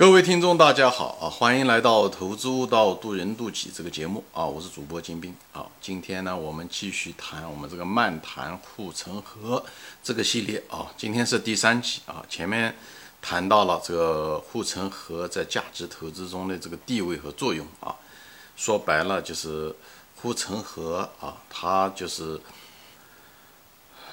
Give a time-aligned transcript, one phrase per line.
[0.00, 1.28] 各位听众，大家好啊！
[1.28, 4.46] 欢迎来到《投资悟道，渡人渡己》这个节目啊！
[4.46, 5.66] 我是主播金兵啊！
[5.78, 9.62] 今天呢，我们继续谈我们这个漫谈护城河
[10.02, 10.90] 这个系列啊！
[10.96, 12.24] 今天是第三集啊！
[12.30, 12.74] 前面
[13.20, 17.94] 谈到了这个护城河在价值投资中的这个地位和作用啊！
[18.56, 19.76] 说白了就是
[20.22, 22.40] 护城河啊，它就是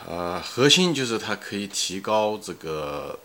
[0.06, 3.18] 呃，核心就是它可以提高这个。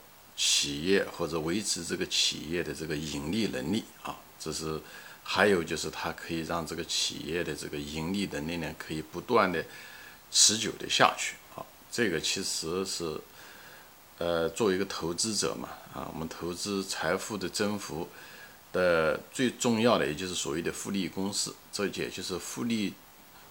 [0.62, 4.80] 企业或者维持这个企业的这个盈利能力啊，这是
[5.24, 9.64] 还有就是它可以让这个企业的这个盈利能力呢，可以不断的
[10.30, 11.66] 持久的下去啊。
[11.90, 13.20] 这个其实是
[14.18, 18.08] 呃，作为一个投资者嘛啊，我们投资财富的增幅
[18.72, 22.94] 的最重要的，也就是所谓的复利公式，这也就是复利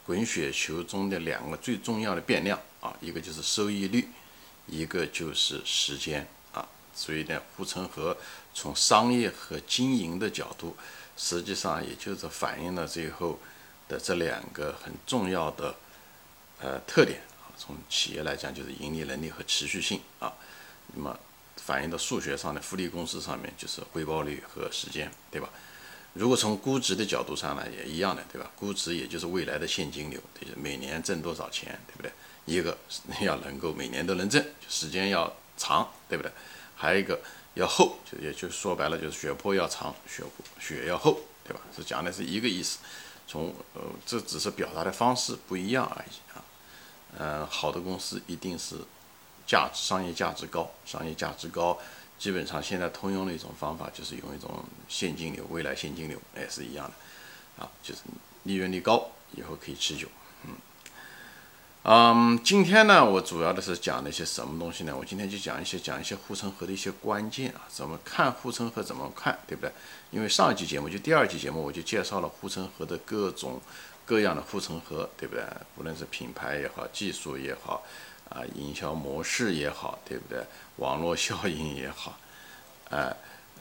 [0.06, 4.08] 滚雪球中的两个最重要的变量啊，一个就是收益率，
[4.68, 6.26] 一个就是时间。
[6.94, 8.16] 所以呢，护城河
[8.54, 10.76] 从商业和经营的角度，
[11.18, 13.40] 实际上也就是反映了最后
[13.88, 15.76] 的这两个很重要的
[16.60, 17.50] 呃特点啊。
[17.58, 20.34] 从企业来讲，就是盈利能力和持续性啊。
[20.94, 21.18] 那么
[21.58, 25.50] 反映到数学上的复利公式上面，就是回报率和时间，对吧？
[26.14, 28.52] 如果从估值的角度上呢，也一样的，对吧？
[28.58, 32.12] 估值也就是未来的现金流，就是每年挣多少钱，对不对？
[32.46, 32.78] 一个
[33.22, 36.30] 要能够每年都能挣，时间要长，对不对？
[36.82, 37.22] 还有一个
[37.54, 40.24] 要厚，就也就说白了，就是血泊要长，血
[40.60, 41.62] 血要厚，对吧？
[41.76, 42.80] 是讲的是一个意思。
[43.28, 46.44] 从呃，这只是表达的方式不一样而已啊。
[47.20, 48.78] 嗯，好的公司一定是
[49.46, 51.78] 价值商业价值高，商业价值高，
[52.18, 58.02] 基本上现在通用的一种方法就是用一种现金流，未来现金流也是一样的啊，就是
[58.46, 60.08] 利润率高，以后可以持久。
[61.84, 64.96] 嗯，今天呢，我主要的是讲了一些什么东西呢？
[64.96, 69.72] 我今天就讲一些讲一些护城河的一些关键啊，怎么看护城河，怎么看，对不对？
[70.12, 73.60] 因为上一期节目就第二期节目，我就介绍了护城河的各种
[74.06, 75.44] 各样的护城河，对不对？
[75.76, 77.84] 无论是品牌也好，技术也好，
[78.30, 80.40] 啊，营销模式也好，对不对？
[80.76, 82.16] 网络效应也好，
[82.92, 83.12] 啊，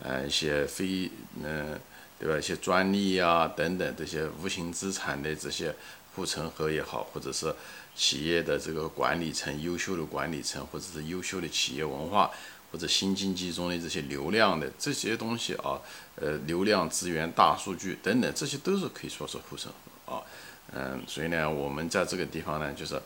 [0.02, 1.10] 呃，一些非，
[1.42, 1.80] 嗯，
[2.18, 2.38] 对吧？
[2.38, 5.74] 一些专利啊等等这些无形资产的这些
[6.14, 7.54] 护城河也好，或者是。
[7.96, 12.30] 企业的这个管理层，优秀的管理层，或者是优秀的企业文化，
[12.70, 15.78] 或者新经济中的这些流量的这些东西啊，
[16.14, 19.70] 呃，流量资源、大数据等等，这些都是可以说是护城
[20.06, 20.22] 河啊。
[20.72, 22.98] 嗯，所以呢，我们在这个地方呢，就是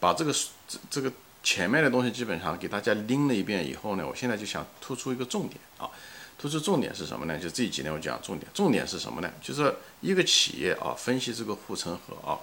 [0.00, 0.32] 把这个
[0.68, 1.10] 这这个
[1.42, 5.88] 前面的东西基本上给大家拎了一遍以后呢，我现在就想突出一个重点啊，
[6.36, 7.38] 突出重点是什么呢？
[7.38, 9.32] 就这几年我讲重点，重点是什么呢？
[9.40, 12.38] 就是一个企业啊，分析这个护城河啊。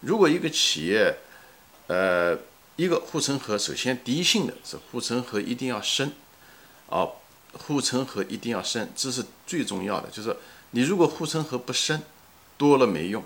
[0.00, 1.16] 如果一个企业，
[1.88, 2.38] 呃，
[2.76, 6.12] 一个护城河，首先第一性的是护城河一定要深，
[6.88, 7.08] 啊，
[7.52, 10.08] 护城河一定要深，这是最重要的。
[10.10, 10.36] 就是
[10.70, 12.00] 你如果护城河不深，
[12.56, 13.24] 多了没用，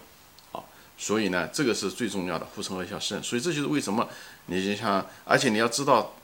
[0.53, 0.65] 啊，
[0.97, 3.23] 所以呢，这个是最重要的，护城河要深。
[3.23, 4.09] 所以这就是为什么
[4.47, 6.15] 你就像，而且你要知道。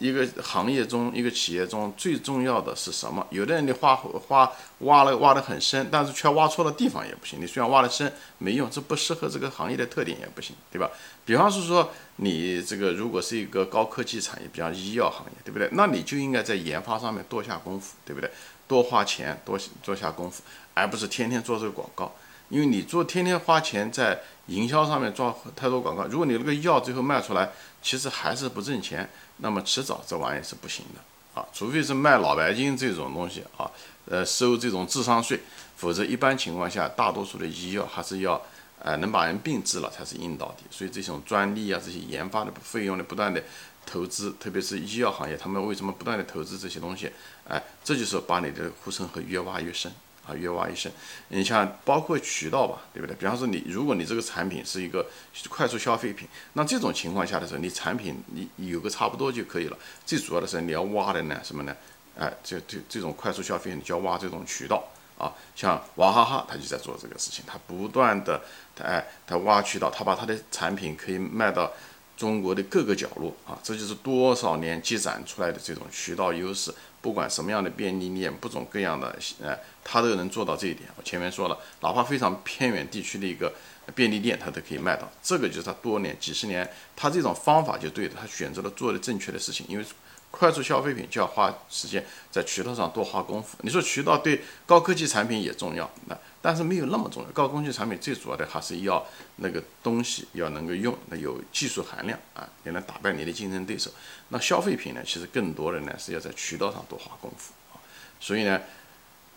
[0.00, 3.24] 一个行业中，一个企业中最重要的是什么？
[3.30, 7.38] 有的人你挖挖挖了挖得很深，但是却挖错了地方也不行。
[7.38, 10.90] 你虽然挖得深没用，这不适合这个行业的特点也不行，对吧？
[11.26, 15.68] 比方是说，你这个如果是一个高科技产业，比方医药行业，对不对？
[15.72, 18.30] 那你就应该在研发上面多下功夫，对不对？
[18.66, 22.10] 多花钱，多做下功夫，而不是天天做这个广告。
[22.48, 27.50] 因为你做天天花钱在营销上面做太多广告，如果你那个药最后卖出来，
[27.82, 29.08] 其实还是不挣钱。
[29.40, 33.70] 那么迟早这玩意是不行的啊，除非是卖脑白金这种东西啊，
[34.06, 35.40] 呃，收这种智商税，
[35.76, 38.40] 否则一般情况下，大多数的医药还是要，
[38.80, 40.64] 呃，能把人病治了才是硬道理。
[40.70, 43.42] 所以这种专利啊，这些研发的费用的不断的
[43.86, 47.10] 投资，特别是医药行业，他们为什么不断的投资这些东西？
[47.48, 49.92] 哎，这就是把你的护城河越挖越深。
[50.30, 50.90] 啊，越挖越深。
[51.28, 53.16] 你像包括渠道吧，对不对？
[53.16, 55.04] 比方说你，如果你这个产品是一个
[55.48, 59.76] 快速消费品，那这种情况下的时候，你产品你有个差不多就可以了。
[60.06, 61.76] 最主要的是你要挖的呢什么呢？
[62.18, 64.84] 哎，这这这种快速消费，你就要挖这种渠道
[65.16, 65.32] 啊。
[65.56, 68.40] 像娃哈哈，他就在做这个事情，他不断的，
[68.82, 71.72] 哎，他挖渠道，他把他的产品可以卖到
[72.20, 73.58] 中国的各个角落啊。
[73.62, 76.70] 这就是多少年积攒出来的这种渠道优势。
[77.02, 80.86] 不管什么样的便利店，不种各样的，呃，他都能做到这一点。
[80.98, 83.50] 我前面说了，哪怕非常偏远地区的一个
[83.94, 85.10] 便利店，他都可以卖到。
[85.22, 89.64] 这个就是他多年、几十年，他这种方法就对的，他选择了做的正确的事情。
[89.66, 89.84] 因为
[90.30, 93.56] 快速消费品就要花时间在渠道上多花功夫。
[93.62, 96.18] 你说渠道对高科技产品也重要，那。
[96.42, 99.04] 但是没有那么重要，高工具产品最主要的还是要
[99.36, 103.90] 那个东西要能够用，那有技术含量啊，也能打败你的竞争对手。
[104.30, 107.76] 那消费品呢，其实更多的呢是要在渠道上多花功夫啊。
[108.18, 108.60] 所以呢，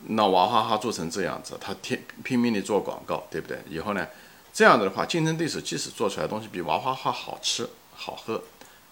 [0.07, 3.59] 那娃哈哈做成这样子，他天拼命的做广告，对不对？
[3.69, 4.07] 以后呢，
[4.53, 8.41] 这样子的话，竞争对手即使做出来东西比娃哈哈好吃好喝，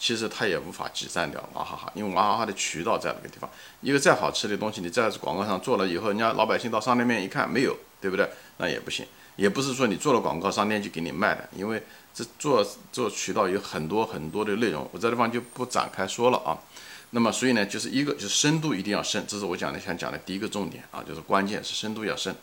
[0.01, 3.47] 其实他也无法挤占掉娃哈哈，因为娃哈哈的渠道在那个地方。
[3.81, 8.27] 一个再好吃的东西，你在广告上做了以后，人家老百姓到商店面一看没有，对不对？
[8.57, 9.05] 那也不行。
[9.35, 11.83] 也不是说你做了广告，商店就给你卖的，因为
[12.15, 16.57] 这做做渠道有很多很多的内容，我这地方就不展开说了啊。
[17.11, 22.35] 那么，所以呢，就是一个就是深度一定要深，这是我讲的想讲的第一个重点啊，就是关键是深度要深，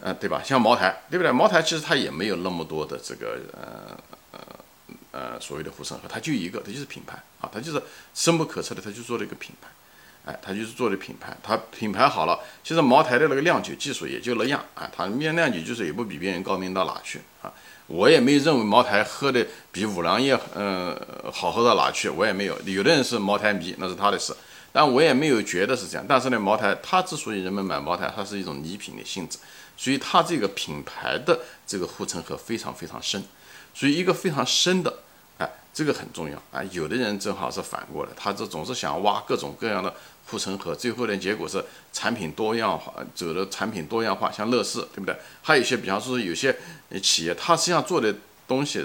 [0.00, 0.40] 呃，对吧？
[0.44, 1.32] 像茅台，对不对？
[1.32, 3.96] 茅台其实它也没有那么多的这个呃
[5.16, 7.82] 呃所谓的护城河，它就一个，它就是品牌啊，它就是
[8.14, 9.68] 深不可测的，它就做了一个品牌，
[10.26, 17.50] 哎，它就是做的品牌，它品牌好了，其实茅台的那个酿酒技术也就那样啊，它酿酿酒技术也不比别人高明到哪去啊。
[17.88, 21.00] 我也没认为茅台喝的比五粮液，嗯，
[21.32, 22.60] 好喝到哪去，我也没有。
[22.66, 24.34] 有的人是茅台迷，那是他的事，
[24.72, 26.04] 但我也没有觉得是这样。
[26.08, 29.38] 但是呢，茅台它之所以人们买茅台，它是一种礼品的性质，
[29.76, 33.22] 所以它这个品牌的这个护城河非常非常深，
[33.72, 34.92] 所以一个非常深的，
[35.76, 36.64] 这个很重要啊。
[36.72, 39.94] 有的人正好是反过来，他这总是想挖各种各样的。
[40.28, 45.16] 护城河，最后的结果是产品多样化，走的产品多样化，像乐视，对不对？
[45.40, 46.52] 还有一些，比方说有些
[47.00, 48.12] 企业，他实际上做的
[48.48, 48.84] 东西，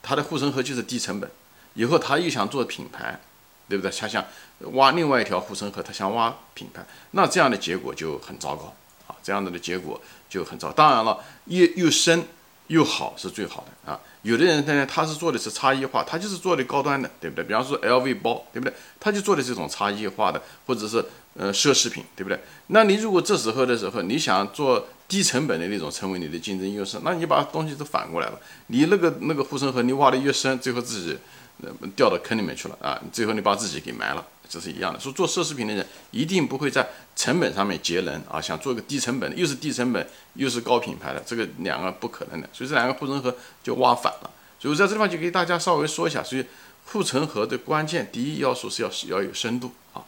[0.00, 1.30] 他的护城河就是低成本。
[1.74, 3.20] 以后他又想做品牌，
[3.68, 3.90] 对不对？
[3.94, 4.24] 他想
[4.72, 8.74] 挖另外一条护城河，他想挖品牌，那这样的结果就很糟糕
[9.08, 9.14] 啊！
[9.22, 10.00] 这样的的结果
[10.30, 10.72] 就很糟。
[10.72, 12.26] 当然了，又又深
[12.68, 14.00] 又好是最好的啊。
[14.22, 17.44] 有的人呢，他是做的是差异化，他就是做的高端的，对不对？
[17.44, 18.74] 比方说 LV 包，对不对？
[18.98, 21.04] 他就做的这种差异化的，或者是
[21.34, 22.38] 呃奢侈品，对不对？
[22.68, 31.18] 那你如果这时候的时候，你想做低成本的那种，成为你的竞争优势，那你把东西都反过来了，你那个那个护城河你挖的越深，最后自己
[31.96, 33.00] 掉到坑里面去了啊！
[33.12, 34.24] 最后你把自己给埋了。
[34.48, 44.30] 这是一样的，说做奢侈品的人一定不会在成本上面节能啊，想做一个低成本的，又是低成本又是高品牌的，这个两个不可能的，所以这两个护城河就挖反了。
[44.58, 46.44] 所以我在这地方就给大家稍微说一下，所以
[46.86, 50.02] 护城河的关键第一要素是要要有深度啊，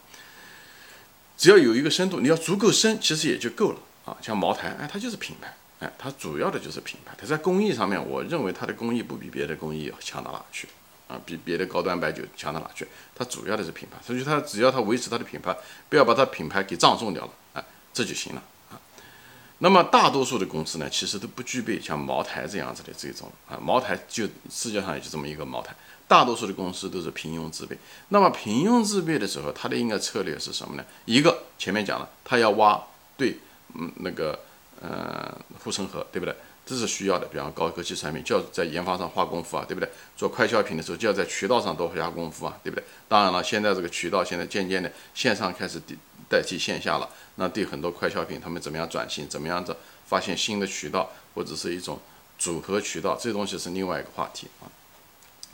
[1.37, 4.17] 只要有一个深度，你要足够深，其实也就够了啊。
[4.21, 10.67] 像茅台，哎，它就是品牌，哎，它主要的就是品牌，它在工艺上面，我认为它的工艺不比别的工艺强到哪去。
[11.11, 12.87] 啊，比别的高端白酒强到哪去？
[13.13, 15.53] 它主要的是品牌，所以它只要它维持它的品牌，
[15.89, 18.41] 不要把它品牌给葬送掉了，啊，这就行了
[18.71, 18.79] 啊。
[19.57, 25.75] 那么大多数的公司呢，其实都不具备像茅台这样子的这种啊，茅台就世界上也就这么一个茅台，
[26.07, 27.77] 大多数的公司都是平庸自备。
[28.07, 30.85] 那么平庸自备的时候，它的应该策略是什么呢？
[31.03, 32.81] 一个前面讲了，它要挖
[33.17, 33.37] 对，
[33.75, 34.39] 嗯，那个
[34.81, 36.33] 呃护城河，对不对？
[36.65, 39.89] 这是需要的，比方高科技产品就要在研发上花功夫啊，对不对？
[40.15, 42.83] 做快消品的时候就要在渠道上多下功夫啊，对不对？
[43.09, 45.95] 当然了，现在这个渠道现在渐渐的线上开始代
[46.29, 49.75] 代替线下了，那对很多快消品他们怎么样转型，怎么样子
[50.05, 51.99] 发现新的渠道或者是一种
[52.37, 54.69] 组合渠道，这东西是另外一个话题啊。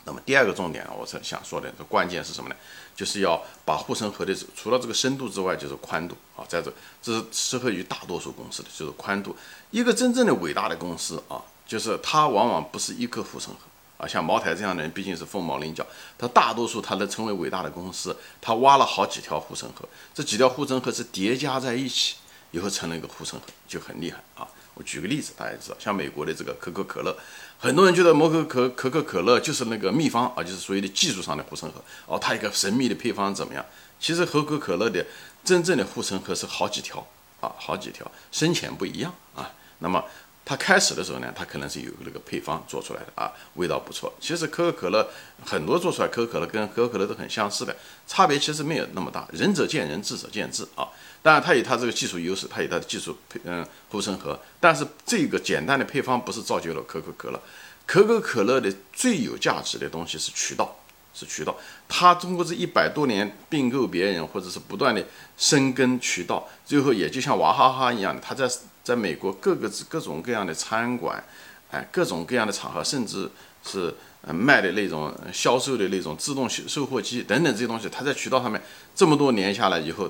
[0.08, 2.56] 那么第二个重点，我是想说的，这关键是什么呢？
[2.96, 9.36] 就是要把护城河的除了这个深度之外，就是宽度啊，在这这是适合于大多数公司的，就是宽度。
[9.70, 13.60] 一个真正的伟大的公司啊，就是它往往不是一个护城河
[13.98, 15.86] 啊，像茅台这样的人毕竟是凤毛麟角，
[16.18, 22.16] 它大多数它能成为伟大的公司，它挖了好几条护城河，这几条护城河是叠加在一起
[22.52, 24.48] 以后成了一个护城河，就很厉害啊。
[24.78, 27.18] 我举个例子，大家知道，像美国的这个可口可乐，
[27.58, 33.66] 很多人觉得摩可可可口可乐就是那个秘方啊，就是所谓的技术上的护城河哦，它一个神秘的配方怎么样？
[34.00, 35.04] 其实可口可乐的
[35.44, 37.04] 真正的护城河是好几条
[37.42, 39.52] 啊，好几条，深浅不一样啊。
[39.80, 40.04] 那么
[40.50, 44.14] 它开始的时候呢，它可能是有那个配方做出来的啊，味道不错。
[44.18, 45.06] 其实可口可乐
[45.46, 47.76] 很多做出来可口可乐跟可口可乐都很相似的，
[48.08, 50.88] 差别其实没有那么大，仁者见仁，智者见智啊。
[51.22, 54.40] 当然，它有它这个技术优势，它有它的技术配嗯护城河。
[54.62, 57.42] 但是这个简单的配方不是造就了可口可乐。
[57.86, 60.74] 可口可乐的最有价值的东西是渠道，
[61.18, 61.56] 是渠道。
[61.90, 65.04] 它通过这一百多年并购别人，或者是不断的
[65.36, 68.48] 深耕渠道，最后也就像娃哈哈一样的，它在
[68.84, 71.24] 在美国各个各种各样的餐馆，
[71.72, 73.30] 哎，各种各样的场合，甚至
[73.64, 73.94] 是。
[74.34, 78.62] 卖的那种销售的那种自动售货机等等这些东西，它在渠道上面
[78.94, 80.10] 这么多年下来以后，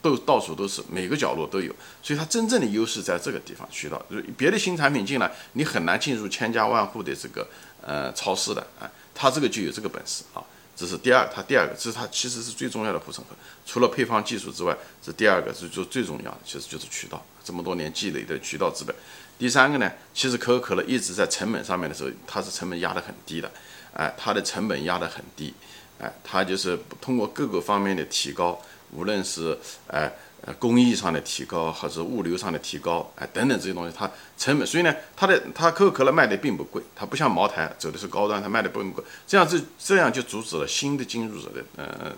[0.00, 1.70] 都到处都是，每个角落都有，
[2.02, 4.16] 所以它真正的优势在这个地方渠道就。
[4.38, 7.46] 别的新产品进来，你很难进入千家万户的这个
[7.82, 8.88] 呃超市的啊，
[9.18, 10.38] 它这个就有这个本事啊。
[10.76, 13.34] 这是第二，它第二个，这是它其实是最重要的护城河。
[13.66, 18.94] 除了配方技术之外，这第二个是就最重要的，其实就是渠道，这么多年积累的渠道资本。
[19.36, 23.50] 第三个呢，其实可口可乐一直在成本上面的时候，它是成本压得很低的，
[23.92, 25.52] 哎，它的成本压得很低，
[25.98, 28.60] 哎，它就是通过各个方面的提高，
[28.92, 29.58] 无论是
[29.88, 30.08] 哎
[30.54, 42.12] 工艺上的提高，或者物流上的提高，哎等等这些东西，它成本，所以呢，它的它可口可乐卖的并不贵，它不像茅台走的是高端，它卖的并不贵，这样就这样就阻止了新的进入者的呃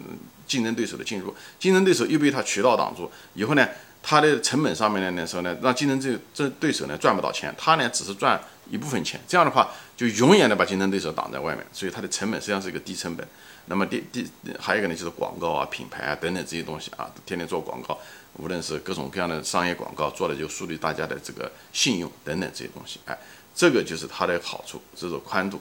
[0.46, 3.68] 竞争对手的进入，竞争对手又被它渠道挡住，以后呢，
[4.02, 13.26] 它的成本上面呢，那时候呢，让竞争这这对手呢赚不到钱，它呢只是赚一部分钱，这样的话就永远的把竞争对手挡在外面，所以它的成本实际上是一个低成本。
[13.66, 14.26] 那么第第
[14.58, 17.98] 还有一个呢，就是广告啊、品牌啊等等这些东西啊，天天做广告，
[18.34, 23.18] 无论是各种各样的商业广告，做的就树立大家的这个信用等等这些东西，哎，
[23.54, 25.60] 这个就是它的好处，这种宽度。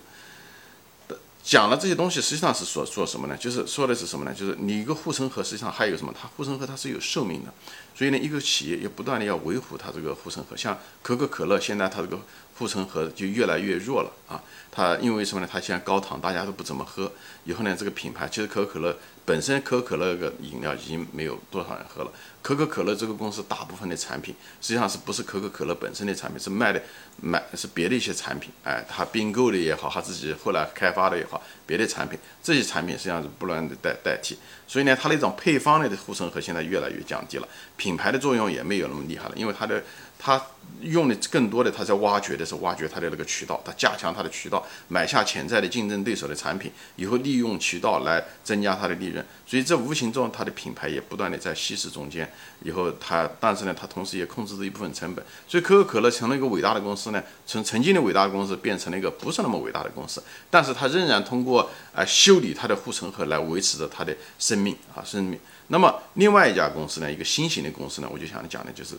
[1.41, 3.35] 讲了这些东西，实际上是说说什么呢？
[3.37, 4.33] 就是说的是什么呢？
[4.33, 6.13] 就是你一个护城河，实际上还有什么？
[6.13, 7.51] 它护城河它是有寿命的，
[7.95, 10.55] 所以呢，一个企业要不断的要维护它这个护城河。
[10.55, 12.19] 像可口可乐，现在它这个
[12.59, 14.43] 护城河就越来越弱了啊。
[14.71, 15.49] 它因为什么呢？
[15.51, 17.11] 它现在高糖，大家都不怎么喝。
[17.45, 22.11] 以后呢，这个品牌其实可口可乐本身，可口可乐个饮料已经没有多少人喝了。
[22.43, 26.79] 可口可乐这个公司大部分的产品，实际上是不是可口可乐本身的产品，是卖的
[27.19, 28.51] 买是别的一些产品。
[28.63, 34.37] 哎，他并购的也好，他自己后来开发的也好，别的产品，这些产品实际上是不断的代代替。
[34.67, 39.83] 所以呢，它那种配方类的护城河现在越来越降低了，品牌的作用也没有那么厉害了，因为它的。
[40.21, 40.39] 他
[40.81, 49.25] 用的更多的，他在挖掘的是挖掘他的那个渠道，他加强他的渠道，买下潜在的竞争对手的产品，以后利用渠道来增加他的利润。
[49.47, 52.29] 所以这无形中，他的品牌也不断的在稀释中间。
[52.63, 55.25] 以后他，但是呢，他同时也控制着一部分成本。
[55.47, 60.21] 所以可口可乐成了一个伟大的公司呢，从曾经的伟大公司变成了一个不是那么伟大的公司。
[60.49, 65.39] 但是它仍然通过啊修理它的护城河来维持着它的生命啊生命。
[65.69, 68.95] 那么另外一家公司呢，一个新型的公司呢，我就想讲的就是。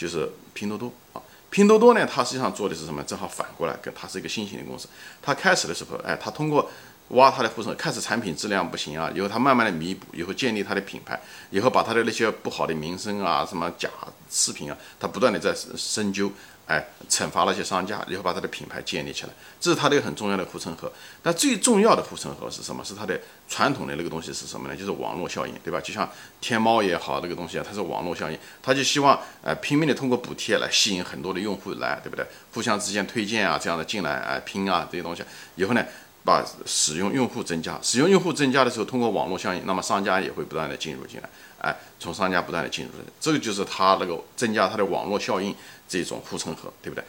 [0.00, 3.02] 就是拼多多啊，拼多多呢，它实际上做的是什么？
[3.02, 4.88] 正好反过来，跟它是一个新型的公司。
[5.20, 6.70] 它开始的时候，哎，它通过
[7.08, 13.90] 挖它的护城，开始产品质量不行啊，以后它慢慢的弥补，以后建立它的品牌，以后把它的那些不好的名声啊，什么假
[14.30, 16.32] 视频啊，它不断的在深究。
[16.70, 20.90] 哎，惩罚那些商家，然后把他的品牌建立起来，这是他的一个很重要的护城河。
[21.24, 22.84] 那最重要的护城河是什么？
[22.84, 24.76] 是它的传统的那个东西是什么呢？
[24.76, 25.80] 就是网络效应，对吧？
[25.80, 26.08] 就像
[26.40, 32.24] 天猫也好，那个东西啊，它是网络效应，他就希望呃拼命的通过补贴来吸引很多的用户来，对不对？
[32.54, 35.24] 互相之间推荐啊，这样的进来啊拼啊这些东西，
[35.56, 35.84] 以后呢，
[36.24, 41.28] 把使用用户增加，使用用户增加的时候，通过网络效应，那么商家也会不断的进入进来，
[41.60, 45.54] 哎，从商家不断的进入，这个就是他那个增加他的网络效应。
[45.90, 47.02] 这种护城河，对不对？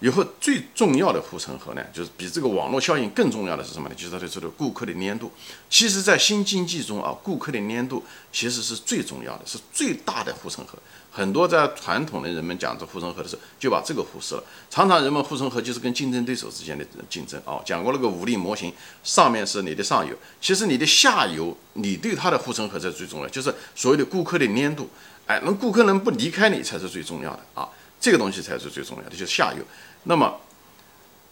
[0.00, 3.94] 以后最重要的护城河呢，就是比这个网络效应更重要的是什么呢？
[3.96, 5.30] 就是它的这个顾客的粘度。
[5.68, 10.78] 其实，在新经济中啊，顾客的粘度其实是最重要的，是最大的护城河。
[11.10, 14.44] 很多在传统的人们讲这护城河的时候，就把这个忽视了。
[14.70, 17.58] 常常人们护城河就是跟竞争对手之间的竞争啊。
[17.64, 24.88] 讲过那个武力模型，上面是你的上游，其实你的下游，你对它的护城河才最重要，就是所谓的顾客的粘度。
[25.26, 27.68] 哎，那顾客能不离开你才是最重要的啊。
[28.00, 29.64] 这个东西才是最重要的，就是下游。
[30.04, 30.40] 那么，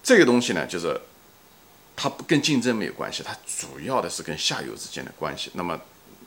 [0.02, 1.00] 这个东西呢，就是
[1.94, 5.50] 它不跟竞争没有关系，它主要的是跟下游之间的关系。
[5.54, 5.80] 那么，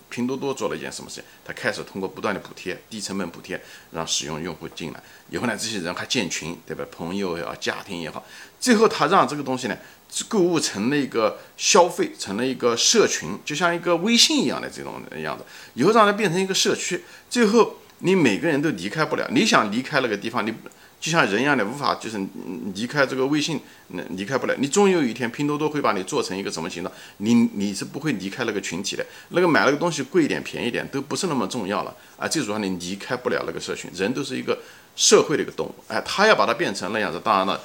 [0.10, 1.24] 拼多多做了一件什么事情？
[1.44, 5.04] 它开始通过不断的补贴，低成本补贴，让使用用户进来。
[5.30, 6.86] 以后呢，这些人还建群，对吧？
[6.90, 8.26] 朋友也好，家庭也好。
[8.60, 9.78] 最后，他让这个东西呢，
[10.30, 15.44] 购物成了一个消费，成了一个社群，就像一个微信一样的这种样子。
[15.76, 17.76] 以后让它变成一个社区，最后。
[18.00, 20.54] 你每个人都离开不了，你想离开那个地方，你
[21.00, 22.20] 就像人一样的无法，就是
[22.76, 23.60] 离开这个微信，
[24.10, 24.56] 离开不了。
[24.58, 26.94] 你终有一天，拼多多会把你做成一个什么形状？
[27.18, 29.06] 你你是不会离开那个群体的。
[29.30, 32.28] 那个买那个东西贵一点、便宜点都不是那么重要了啊！
[32.28, 34.58] 最主要你离开不了那个社群，人都是一个
[34.98, 35.76] 社会的一个动物。
[35.88, 37.62] 哎，他要把它变成那样子，当然了，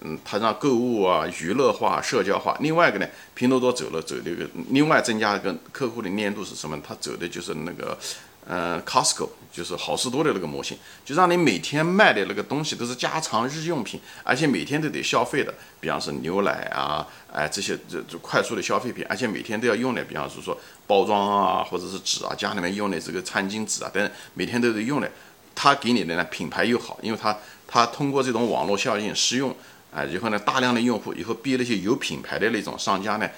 [0.00, 2.56] 嗯，他让购物啊、娱乐化、社交化。
[2.60, 6.76] 另外一个呢，拼多多走了走那个，另外增加一个客户的粘度是什么？
[6.84, 7.96] 他走的就是那个。
[8.46, 25.10] 呃，Costco 就是好事多的那个模型，就让你每天卖的那个东西都是家常日用品，而且每天都得消费的，比方说牛奶啊，哎这些这这快速的消费品，而且每天都要用的，比方说说包装啊，或者是纸啊，家里面用的这个餐巾纸啊等等，每天都得用的，
[25.54, 27.34] 它给你的呢品牌又好，因为它
[27.66, 29.56] 它通过这种网络效应使用。
[29.94, 33.30] 啊，以后呢，大量的用户以后逼那些有品牌的那种商家呢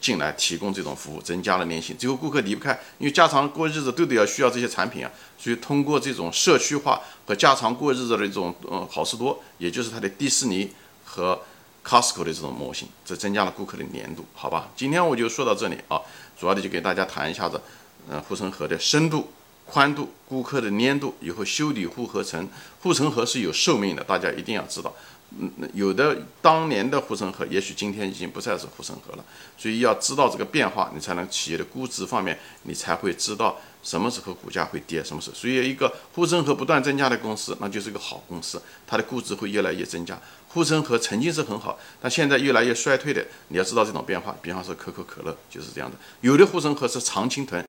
[0.00, 1.96] 进来提供这种服务，增加了粘性。
[1.96, 10.70] 最后顾客离不开，因为家常过日子都得要需要这些产品啊，所以通过这种社区化和家常过日子的这种嗯好事多，也就是它的迪士尼
[11.04, 11.40] 和
[11.84, 14.70] Costco 的这种模型，这增加了顾客的粘度，好吧？
[14.76, 16.00] 今天我就说到这里啊，
[16.38, 17.60] 主要的就给大家谈一下子，
[18.08, 19.28] 嗯，护城河的深度、
[19.66, 22.48] 宽度、顾客的粘度，以后修理护合成，
[22.80, 24.94] 护城河是有寿命的，大家一定要知道。
[25.38, 29.24] 嗯，有的当年的护城河，也许今天已经不再是护城河了，
[29.56, 35.36] 所以要知道这个变化，你才能企业的估值方面，你才会知道什么时候股价会跌，什么时候。
[35.36, 40.18] 所以一个护城河不断增加的公司，那就是个好公司，它的估值会越来越增加。
[40.48, 44.36] 护城河曾经是很好，但现在越来越衰退的，你要知道这种变化。
[44.40, 47.60] 比方说可口可乐就是这样的，有的护城河是常青藤，